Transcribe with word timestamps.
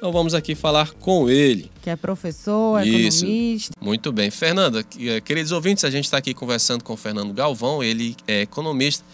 Então 0.00 0.10
vamos 0.10 0.32
aqui 0.32 0.54
falar 0.54 0.94
com 0.94 1.28
ele. 1.28 1.70
Que 1.82 1.90
é 1.90 1.94
professor, 1.94 2.80
Isso. 2.82 3.22
economista. 3.22 3.76
Muito 3.78 4.10
bem. 4.10 4.30
Fernanda, 4.30 4.82
eh, 4.98 5.20
queridos 5.20 5.52
ouvintes, 5.52 5.84
a 5.84 5.90
gente 5.90 6.06
está 6.06 6.16
aqui 6.16 6.32
conversando 6.32 6.82
com 6.82 6.94
o 6.94 6.96
Fernando 6.96 7.34
Galvão, 7.34 7.82
ele 7.82 8.16
é 8.26 8.40
economista. 8.40 9.04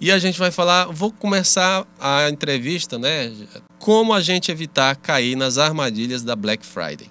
E 0.00 0.12
a 0.12 0.18
gente 0.20 0.38
vai 0.38 0.52
falar, 0.52 0.84
vou 0.92 1.10
começar 1.10 1.84
a 2.00 2.30
entrevista, 2.30 3.00
né? 3.00 3.32
Como 3.80 4.12
a 4.14 4.20
gente 4.20 4.52
evitar 4.52 4.94
cair 4.94 5.34
nas 5.34 5.58
armadilhas 5.58 6.22
da 6.22 6.36
Black 6.36 6.64
Friday. 6.64 7.08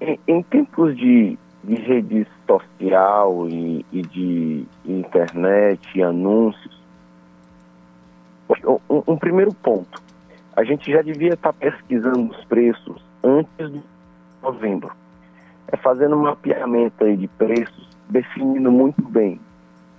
Em, 0.00 0.18
em 0.26 0.42
tempos 0.42 0.96
de, 0.96 1.38
de 1.62 1.74
rede 1.76 2.26
social 2.44 3.48
e, 3.48 3.86
e 3.92 4.02
de 4.02 4.64
internet 4.84 5.80
e 5.94 6.02
anúncios, 6.02 6.76
um, 8.90 9.12
um 9.12 9.16
primeiro 9.16 9.54
ponto 9.54 10.07
a 10.58 10.64
gente 10.64 10.90
já 10.90 11.02
devia 11.02 11.34
estar 11.34 11.52
pesquisando 11.52 12.32
os 12.32 12.44
preços 12.46 13.00
antes 13.22 13.70
de 13.70 13.80
novembro. 14.42 14.90
É 15.68 15.76
fazendo 15.76 16.16
um 16.16 16.22
mapeamento 16.22 17.04
aí 17.04 17.16
de 17.16 17.28
preços, 17.28 17.88
definindo 18.08 18.72
muito 18.72 19.00
bem 19.08 19.38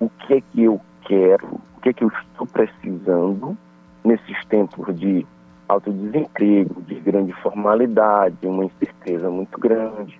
o 0.01 0.09
que 0.09 0.33
é 0.33 0.41
que 0.41 0.63
eu 0.65 0.81
quero, 1.03 1.47
o 1.77 1.81
que 1.81 1.87
é 1.87 1.93
que 1.93 2.03
eu 2.03 2.09
estou 2.09 2.45
precisando 2.45 3.57
nesses 4.03 4.45
tempos 4.47 4.93
de 4.99 5.25
alto 5.65 5.93
desemprego, 5.93 6.81
de 6.81 6.95
grande 6.95 7.31
formalidade, 7.41 8.35
uma 8.45 8.65
incerteza 8.65 9.29
muito 9.29 9.57
grande. 9.57 10.19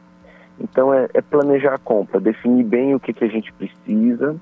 Então 0.58 0.94
é, 0.94 1.10
é 1.14 1.22
planejar 1.22 1.74
a 1.74 1.80
compra, 1.80 2.18
definir 2.18 2.64
bem 2.64 2.96
o 2.96 3.00
que, 3.00 3.12
que 3.12 3.26
a 3.26 3.30
gente 3.30 3.52
precisa, 3.52 4.40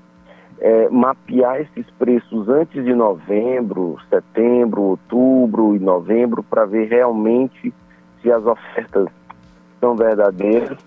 é, 0.60 0.88
mapear 0.88 1.60
esses 1.60 1.88
preços 1.92 2.48
antes 2.48 2.84
de 2.84 2.94
novembro, 2.94 3.96
setembro, 4.10 4.82
outubro 4.82 5.76
e 5.76 5.78
novembro 5.78 6.42
para 6.42 6.64
ver 6.64 6.88
realmente 6.88 7.72
se 8.20 8.30
as 8.30 8.44
ofertas 8.44 9.08
são 9.80 9.94
verdadeiras. 9.94 10.78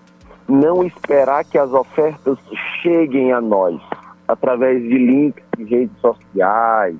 Não 0.48 0.84
esperar 0.84 1.44
que 1.44 1.56
as 1.56 1.72
ofertas 1.72 2.38
cheguem 2.82 3.32
a 3.32 3.40
nós 3.40 3.80
através 4.28 4.82
de 4.82 4.98
links 4.98 5.44
de 5.56 5.64
redes 5.64 5.96
sociais 5.98 6.96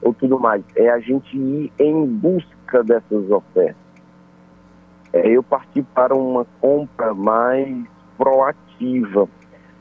ou 0.00 0.12
tudo 0.12 0.40
mais. 0.40 0.64
É 0.74 0.90
a 0.90 0.98
gente 0.98 1.36
ir 1.36 1.72
em 1.78 2.06
busca 2.06 2.82
dessas 2.82 3.30
ofertas. 3.30 3.76
É 5.12 5.28
eu 5.28 5.42
partir 5.42 5.82
para 5.94 6.14
uma 6.14 6.46
compra 6.60 7.14
mais 7.14 7.86
proativa 8.16 9.28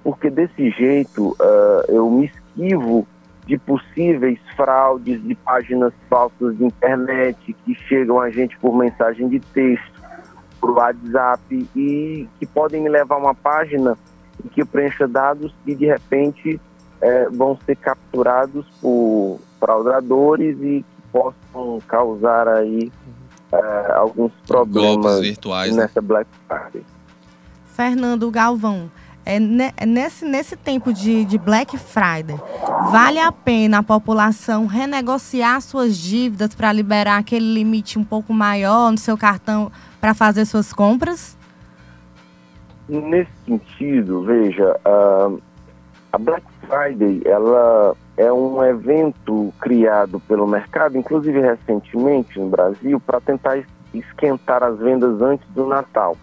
porque 0.04 0.30
desse 0.30 0.70
jeito 0.72 1.30
uh, 1.40 1.84
eu 1.88 2.10
me 2.10 2.26
esquivo 2.26 3.08
de 3.46 3.58
possíveis 3.58 4.40
fraudes 4.56 5.22
de 5.24 5.36
páginas 5.36 5.94
falsas 6.10 6.58
de 6.58 6.64
internet 6.64 7.56
que 7.66 7.76
chegam 7.88 8.20
a 8.20 8.30
gente 8.30 8.58
por 8.60 8.76
mensagem 8.76 9.28
de 9.28 9.40
texto, 9.40 10.02
por 10.60 10.72
WhatsApp 10.72 11.68
e 11.76 12.28
que 12.40 12.46
podem 12.46 12.82
me 12.82 12.90
levar 12.90 13.16
a 13.16 13.20
uma 13.20 13.36
página 13.36 13.98
em 14.44 14.48
que 14.48 14.62
eu 14.62 14.66
preencha 14.66 15.08
dados 15.08 15.54
e 15.66 15.76
de 15.76 15.86
repente 15.86 16.60
eh, 17.02 17.28
vão 17.32 17.58
ser 17.66 17.76
capturados 17.78 18.66
por 18.80 19.40
fraudadores 19.60 20.56
e 20.62 20.86
que 20.86 21.02
possam 21.12 21.80
causar 21.88 22.48
aí 22.48 22.92
uh, 23.52 23.94
alguns 23.96 24.32
problemas 24.48 25.20
virtuais, 25.20 25.76
né? 25.76 25.84
nessa 25.84 26.02
né? 26.02 26.08
Black 26.08 26.30
Friday. 26.48 26.86
Fernando 27.66 28.30
Galvão, 28.30 28.92
é, 29.26 29.40
nesse, 29.40 30.26
nesse 30.26 30.56
tempo 30.56 30.92
de, 30.92 31.26
de 31.26 31.38
Black 31.38 31.78
Friday, 31.78 32.40
vale 32.92 33.20
a 33.20 33.32
pena 33.32 33.80
a 33.80 33.84
população 33.84 34.66
renegociar 34.66 35.62
suas 35.62 35.98
dívidas 35.98 36.56
para 36.56 36.74
liberar 36.74 37.18
aquele 37.18 37.54
limite 37.54 38.00
um 38.00 38.04
pouco 38.04 38.34
maior 38.34 38.92
no 38.92 38.98
seu 38.98 39.18
cartão 39.18 39.72
para 40.00 40.14
fazer 40.14 40.46
suas 40.46 40.74
compras? 40.74 41.38
Nesse 42.90 43.32
sentido, 43.46 44.24
veja, 44.24 44.80
uh, 44.86 45.42
a 46.12 46.18
Black 46.18 46.46
Friday 46.68 47.22
ela 47.26 47.96
é 48.18 48.32
um 48.34 48.64
evento 48.64 49.54
criado 49.60 50.20
pelo 50.22 50.46
mercado, 50.48 50.98
inclusive 50.98 51.40
recentemente 51.40 52.40
no 52.40 52.50
Brasil, 52.50 53.00
para 53.00 53.22
tentar 53.22 53.64
esquentar 53.94 54.64
as 54.64 54.78
vendas 54.80 55.22
antes 55.22 55.48
do 55.50 55.68
Natal. 55.68 56.18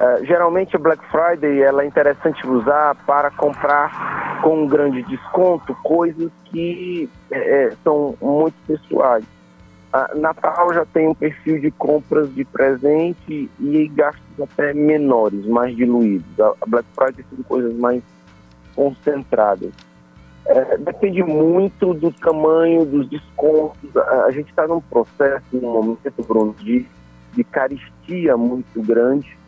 Uh, 0.00 0.24
geralmente 0.24 0.74
a 0.74 0.78
Black 0.78 1.04
Friday 1.10 1.60
ela 1.60 1.82
é 1.82 1.86
interessante 1.86 2.46
usar 2.46 2.94
para 3.06 3.30
comprar 3.32 4.40
com 4.40 4.62
um 4.62 4.66
grande 4.66 5.02
desconto 5.02 5.74
coisas 5.82 6.30
que 6.46 7.06
é, 7.30 7.70
são 7.84 8.16
muito 8.18 8.54
pessoais. 8.66 9.22
Uh, 9.92 10.18
Natal 10.18 10.72
já 10.72 10.86
tem 10.86 11.06
um 11.06 11.14
perfil 11.14 11.60
de 11.60 11.70
compras 11.72 12.34
de 12.34 12.46
presente 12.46 13.50
e 13.60 13.88
gastos 13.88 14.40
até 14.40 14.72
menores, 14.72 15.44
mais 15.44 15.76
diluídos. 15.76 16.40
A, 16.40 16.54
a 16.62 16.66
Black 16.66 16.88
Friday 16.94 17.22
são 17.28 17.44
coisas 17.44 17.76
mais 17.76 18.02
concentradas. 18.74 19.70
É, 20.46 20.78
depende 20.78 21.22
muito 21.22 21.92
do 21.92 22.10
tamanho 22.10 22.86
dos 22.86 23.06
descontos. 23.06 23.94
A, 23.94 24.24
a 24.24 24.30
gente 24.30 24.48
está 24.48 24.66
num 24.66 24.80
processo, 24.80 25.44
num 25.52 25.72
momento, 25.74 26.26
Bruno, 26.26 26.54
de, 26.54 26.86
de 27.34 27.44
caristia 27.44 28.34
muito 28.34 28.80
grande 28.80 29.38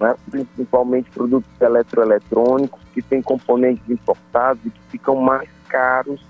né? 0.00 0.14
principalmente 0.30 1.10
produtos 1.10 1.50
eletroeletrônicos 1.60 2.80
que 2.92 3.02
têm 3.02 3.22
componentes 3.22 3.88
importados 3.88 4.64
e 4.64 4.70
que 4.70 4.80
ficam 4.90 5.16
mais 5.16 5.48
caros, 5.68 6.20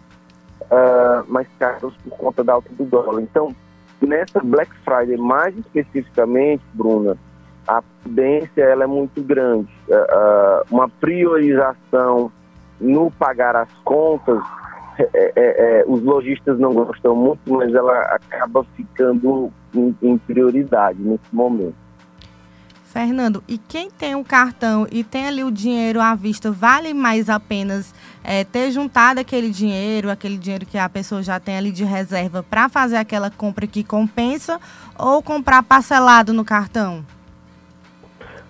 uh, 0.62 1.24
mais 1.28 1.46
caros 1.58 1.94
por 2.04 2.16
conta 2.16 2.44
da 2.44 2.54
alta 2.54 2.70
do 2.72 2.84
dólar. 2.84 3.22
Então, 3.22 3.54
nessa 4.00 4.40
Black 4.40 4.70
Friday, 4.84 5.16
mais 5.16 5.56
especificamente, 5.56 6.62
Bruna, 6.74 7.16
a 7.66 7.82
prudência 8.02 8.62
ela 8.62 8.84
é 8.84 8.86
muito 8.86 9.22
grande. 9.22 9.72
Uh, 9.88 10.64
uma 10.70 10.88
priorização 10.88 12.30
no 12.80 13.10
pagar 13.12 13.54
as 13.54 13.72
contas, 13.84 14.42
é, 14.98 15.08
é, 15.14 15.32
é, 15.36 15.84
os 15.86 16.02
lojistas 16.02 16.58
não 16.58 16.72
gostam 16.72 17.14
muito, 17.14 17.40
mas 17.52 17.72
ela 17.74 17.98
acaba 18.14 18.64
ficando 18.76 19.50
em, 19.74 19.96
em 20.02 20.18
prioridade 20.18 20.98
nesse 21.00 21.34
momento. 21.34 21.81
Fernando, 22.92 23.42
e 23.48 23.56
quem 23.56 23.90
tem 23.90 24.14
um 24.14 24.22
cartão 24.22 24.86
e 24.92 25.02
tem 25.02 25.26
ali 25.26 25.42
o 25.42 25.50
dinheiro 25.50 25.98
à 25.98 26.14
vista, 26.14 26.50
vale 26.52 26.92
mais 26.92 27.30
apenas 27.30 27.94
é, 28.22 28.44
ter 28.44 28.70
juntado 28.70 29.18
aquele 29.18 29.48
dinheiro, 29.48 30.10
aquele 30.10 30.36
dinheiro 30.36 30.66
que 30.66 30.76
a 30.76 30.88
pessoa 30.90 31.22
já 31.22 31.40
tem 31.40 31.56
ali 31.56 31.72
de 31.72 31.84
reserva 31.84 32.42
para 32.42 32.68
fazer 32.68 32.96
aquela 32.96 33.30
compra 33.30 33.66
que 33.66 33.82
compensa 33.82 34.60
ou 34.98 35.22
comprar 35.22 35.62
parcelado 35.62 36.34
no 36.34 36.44
cartão? 36.44 37.02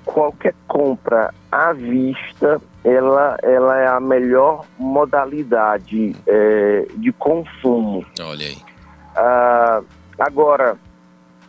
Qualquer 0.05 0.55
compra 0.67 1.33
à 1.51 1.73
vista, 1.73 2.61
ela, 2.83 3.37
ela 3.45 3.79
é 3.79 3.87
a 3.87 4.01
melhor 4.01 4.65
modalidade 4.77 6.17
é, 6.27 6.89
de 6.97 7.13
consumo. 7.13 8.05
Olha 8.21 8.47
aí. 8.47 8.59
Ah, 9.15 9.83
agora, 10.19 10.77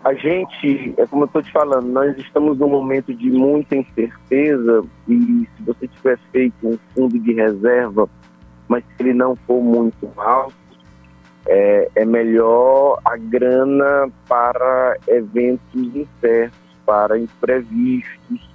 a 0.04 0.14
gente, 0.14 0.94
é 0.98 1.06
como 1.08 1.24
eu 1.24 1.28
estou 1.28 1.42
te 1.42 1.52
falando, 1.52 1.88
nós 1.88 2.18
estamos 2.18 2.58
num 2.58 2.68
momento 2.68 3.14
de 3.14 3.32
muita 3.32 3.78
incerteza 3.78 4.84
e 5.08 5.48
se 5.56 5.64
você 5.66 5.88
tiver 5.88 6.20
feito 6.32 6.68
um 6.68 6.78
fundo 6.94 7.18
de 7.18 7.34
reserva, 7.34 8.10
mas 8.68 8.84
se 8.84 9.04
ele 9.04 9.14
não 9.14 9.36
for 9.48 9.62
muito 9.62 10.12
alto, 10.18 10.54
é, 11.48 11.90
é 11.96 12.06
melhor 12.06 13.00
a 13.06 13.16
grana 13.16 14.12
para 14.28 14.98
eventos 15.08 15.96
incertos, 15.96 16.60
para 16.86 17.18
imprevistos, 17.18 18.50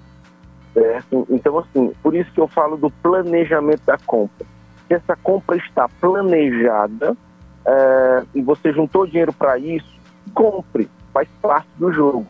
certo? 0.75 1.26
Então, 1.31 1.58
assim, 1.58 1.92
por 2.03 2.14
isso 2.14 2.31
que 2.32 2.41
eu 2.41 2.48
falo 2.48 2.76
do 2.76 2.91
planejamento 2.91 3.84
da 3.87 3.97
compra. 4.04 4.47
Se 4.87 4.94
essa 4.94 5.16
compra 5.16 5.56
está 5.56 5.88
planejada 5.98 7.16
é, 7.64 8.22
e 8.34 8.42
você 8.42 8.70
juntou 8.70 9.06
dinheiro 9.06 9.32
para 9.32 9.56
isso, 9.58 9.98
compre 10.34 10.88
faz 11.18 11.28
parte 11.42 11.68
do 11.76 11.92
jogo. 11.92 12.26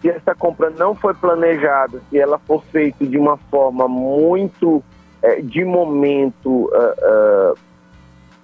Se 0.00 0.10
essa 0.10 0.34
compra 0.34 0.68
não 0.68 0.94
foi 0.94 1.14
planejada, 1.14 2.02
se 2.10 2.18
ela 2.18 2.38
for 2.38 2.62
feita 2.64 3.06
de 3.06 3.16
uma 3.16 3.36
forma 3.36 3.88
muito 3.88 4.82
é, 5.22 5.40
de 5.40 5.64
momento 5.64 6.66
uh, 6.66 7.52
uh, 7.52 7.58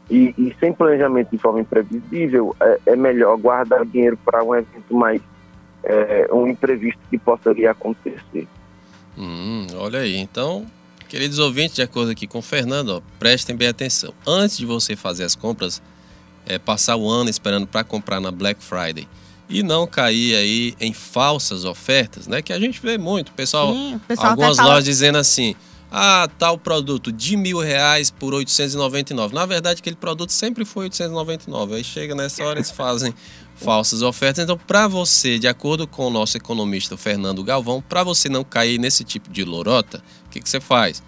e, 0.09 0.35
e, 0.39 0.57
sem 0.61 0.73
planejamento 0.73 1.31
de 1.31 1.39
forma 1.39 1.61
imprevisível, 1.61 2.57
é, 2.61 2.81
é 2.87 2.97
melhor 2.97 3.37
guardar 3.37 3.85
dinheiro 3.85 4.17
para 4.25 4.43
um 4.43 4.55
evento 4.55 4.95
mais 4.95 5.21
é, 5.83 6.29
um 6.33 6.47
imprevisto 6.47 7.01
que 7.11 7.19
possa 7.19 7.51
a 7.51 7.71
acontecer. 7.71 8.49
Hum, 9.19 9.67
olha 9.77 10.01
aí, 10.01 10.17
então 10.17 10.65
Queridos 11.09 11.39
ouvintes, 11.39 11.75
de 11.75 11.81
acordo 11.81 12.11
aqui 12.11 12.27
com 12.27 12.41
o 12.41 12.43
Fernando, 12.43 12.91
ó, 12.91 13.01
prestem 13.19 13.57
bem 13.57 13.69
atenção. 13.69 14.13
Antes 14.27 14.59
de 14.59 14.67
você 14.67 14.95
fazer 14.95 15.25
as 15.25 15.35
compras, 15.35 15.81
é, 16.45 16.59
passar 16.59 16.97
o 16.97 17.09
ano 17.09 17.31
esperando 17.31 17.67
para 17.67 17.83
comprar 17.83 18.21
na 18.21 18.31
Black 18.31 18.63
Friday 18.63 19.09
e 19.49 19.63
não 19.63 19.87
cair 19.87 20.37
aí 20.37 20.75
em 20.79 20.93
falsas 20.93 21.65
ofertas, 21.65 22.27
né? 22.27 22.43
Que 22.43 22.53
a 22.53 22.61
gente 22.61 22.81
vê 22.81 22.99
muito, 22.99 23.33
pessoal, 23.33 23.73
Sim, 23.73 24.01
pessoal 24.07 24.31
algumas 24.31 24.59
lojas 24.59 24.85
dizendo 24.85 25.17
assim, 25.17 25.55
ah, 25.91 26.29
tal 26.39 26.59
produto 26.59 27.11
de 27.11 27.37
mil 27.37 27.59
reais 27.59 28.11
por 28.11 28.35
899. 28.35 29.35
Na 29.35 29.47
verdade, 29.47 29.81
aquele 29.81 29.97
produto 29.97 30.31
sempre 30.31 30.65
foi 30.65 30.85
899. 30.85 31.77
Aí 31.77 31.85
chega 31.85 32.15
nessa 32.15 32.45
hora 32.45 32.59
eles 32.59 32.71
fazem 32.71 33.15
falsas 33.57 34.03
ofertas. 34.03 34.45
Então, 34.45 34.59
para 34.59 34.87
você, 34.87 35.39
de 35.39 35.49
acordo 35.49 35.87
com 35.87 36.07
o 36.07 36.11
nosso 36.11 36.37
economista 36.37 36.97
Fernando 36.97 37.43
Galvão, 37.43 37.83
para 37.83 38.05
você 38.05 38.29
não 38.29 38.45
cair 38.45 38.79
nesse 38.79 39.03
tipo 39.03 39.31
de 39.31 39.45
lorota, 39.45 40.03
o 40.27 40.31
que, 40.31 40.41
que 40.41 40.49
você 40.49 40.61
faz? 40.61 41.03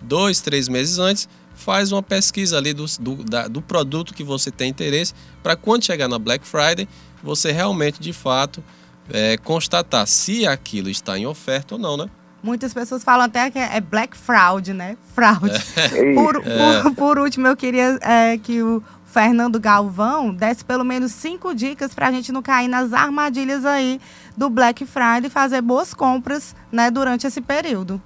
Dois, 0.00 0.40
três 0.40 0.68
meses 0.68 0.98
antes, 0.98 1.28
faz 1.54 1.92
uma 1.92 2.02
pesquisa 2.02 2.58
ali 2.58 2.74
do, 2.74 2.84
do, 3.00 3.24
da, 3.24 3.48
do 3.48 3.62
produto 3.62 4.12
que 4.12 4.24
você 4.24 4.50
tem 4.50 4.68
interesse, 4.68 5.14
para 5.42 5.56
quando 5.56 5.84
chegar 5.84 6.08
na 6.08 6.18
Black 6.18 6.46
Friday, 6.46 6.88
você 7.22 7.52
realmente, 7.52 8.00
de 8.00 8.12
fato, 8.12 8.62
é, 9.10 9.36
constatar 9.36 10.06
se 10.06 10.46
aquilo 10.46 10.88
está 10.88 11.18
em 11.18 11.26
oferta 11.26 11.74
ou 11.74 11.80
não, 11.80 11.96
né? 11.96 12.08
Muitas 12.42 12.74
pessoas 12.74 13.04
falam 13.04 13.26
até 13.26 13.50
que 13.50 13.58
é 13.58 13.80
black 13.80 14.16
fraud, 14.16 14.72
né? 14.72 14.96
Fraud. 15.14 15.50
É. 15.76 16.14
Por, 16.14 16.36
é. 16.44 16.82
por, 16.82 16.94
por, 16.94 17.18
último, 17.18 17.46
eu 17.46 17.56
queria 17.56 17.98
é, 18.02 18.36
que 18.36 18.60
o 18.60 18.82
Fernando 19.06 19.60
Galvão 19.60 20.34
desse 20.34 20.64
pelo 20.64 20.84
menos 20.84 21.12
cinco 21.12 21.54
dicas 21.54 21.94
para 21.94 22.08
a 22.08 22.10
gente 22.10 22.32
não 22.32 22.42
cair 22.42 22.66
nas 22.66 22.92
armadilhas 22.92 23.64
aí 23.64 24.00
do 24.36 24.50
Black 24.50 24.84
Friday 24.86 25.26
e 25.26 25.30
fazer 25.30 25.60
boas 25.60 25.94
compras 25.94 26.56
né, 26.72 26.90
durante 26.90 27.26
esse 27.26 27.40
período. 27.40 28.00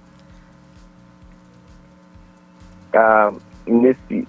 Ah, 2.93 3.33
nesse, 3.67 4.27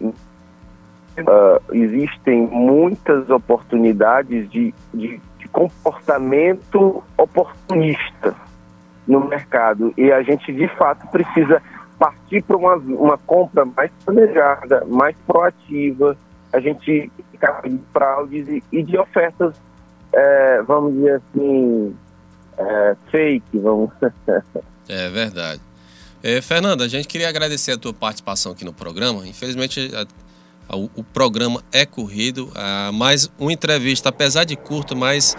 uh, 1.21 1.61
existem 1.73 2.47
muitas 2.47 3.29
oportunidades 3.29 4.49
de, 4.49 4.73
de, 4.93 5.19
de 5.39 5.47
comportamento 5.47 7.03
oportunista 7.17 8.35
no 9.07 9.27
mercado. 9.27 9.93
E 9.97 10.11
a 10.11 10.21
gente, 10.21 10.51
de 10.53 10.67
fato, 10.75 11.07
precisa 11.07 11.61
partir 11.97 12.43
para 12.43 12.57
uma, 12.57 12.75
uma 12.75 13.17
compra 13.17 13.65
mais 13.65 13.91
planejada, 14.05 14.85
mais 14.85 15.15
proativa. 15.25 16.17
A 16.53 16.59
gente 16.59 17.11
ficar 17.31 17.61
de 17.61 17.79
fraudes 17.91 18.47
e, 18.47 18.63
e 18.71 18.83
de 18.83 18.97
ofertas, 18.97 19.55
é, 20.13 20.61
vamos 20.63 20.93
dizer 20.93 21.21
assim, 21.21 21.95
é, 22.57 22.95
fake, 23.11 23.59
vamos. 23.59 23.91
é 24.89 25.09
verdade. 25.09 25.61
É, 26.23 26.41
Fernanda, 26.41 26.83
a 26.83 26.87
gente 26.87 27.07
queria 27.07 27.29
agradecer 27.29 27.73
a 27.73 27.77
tua 27.77 27.93
participação 27.93 28.51
aqui 28.51 28.65
no 28.65 28.73
programa. 28.73 29.25
Infelizmente, 29.27 29.91
o, 30.75 30.89
o, 30.95 31.03
programa 31.03 31.63
é 31.71 31.85
corrido, 31.85 32.51
a, 32.55 32.91
mas 32.93 33.31
uma 33.39 33.53
entrevista, 33.53 34.09
apesar 34.09 34.43
de 34.43 34.55
curta, 34.55 34.95
mas 34.95 35.35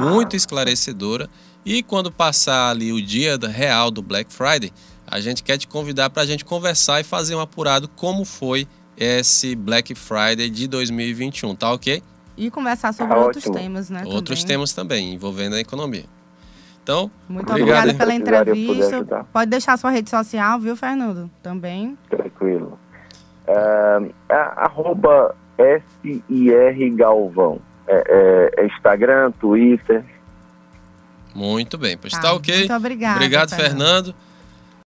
muito 0.00 0.36
esclarecedora. 0.36 1.28
E 1.64 1.82
quando 1.82 2.10
passar 2.10 2.70
ali 2.70 2.92
o 2.92 3.02
dia 3.02 3.36
real 3.36 3.90
do 3.90 4.02
Black 4.02 4.32
Friday, 4.32 4.72
a 5.06 5.20
gente 5.20 5.42
quer 5.42 5.58
te 5.58 5.66
convidar 5.66 6.10
para 6.10 6.22
a 6.22 6.26
gente 6.26 6.44
conversar 6.44 7.00
e 7.00 7.04
fazer 7.04 7.34
um 7.34 7.40
apurado 7.40 7.88
como 7.88 8.24
foi 8.24 8.66
esse 8.96 9.54
Black 9.54 9.94
Friday 9.94 10.50
de 10.50 10.66
2021, 10.66 11.54
tá 11.54 11.72
ok? 11.72 12.02
E 12.36 12.50
conversar 12.50 12.92
sobre 12.92 13.14
tá 13.14 13.20
outros 13.20 13.44
ótimo. 13.44 13.58
temas, 13.58 13.90
né? 13.90 14.02
Outros 14.06 14.40
também. 14.40 14.54
temas 14.54 14.72
também, 14.72 15.14
envolvendo 15.14 15.56
a 15.56 15.60
economia. 15.60 16.04
Então, 16.82 17.10
muito 17.28 17.50
obrigada 17.50 17.92
pela 17.92 18.14
entrevista. 18.14 19.26
Pode 19.30 19.50
deixar 19.50 19.76
sua 19.76 19.90
rede 19.90 20.08
social, 20.08 20.58
viu, 20.58 20.74
Fernando? 20.74 21.30
Também. 21.42 21.98
Uh, 23.48 24.12
arroba 24.28 25.34
SIR 25.56 26.94
Galvão. 26.94 27.60
É, 27.86 28.04
é, 28.56 28.62
é 28.62 28.66
Instagram, 28.66 29.32
Twitter, 29.32 30.04
muito 31.38 31.78
bem, 31.78 31.96
pois 31.96 32.12
tá, 32.12 32.20
tá 32.20 32.32
ok. 32.32 32.52
Muito 32.58 32.74
obrigada. 32.74 33.14
Obrigado, 33.14 33.50
Fernando. 33.50 33.68
Fernando. 33.68 34.14